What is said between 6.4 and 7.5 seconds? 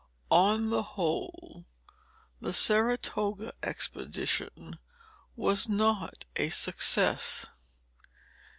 success.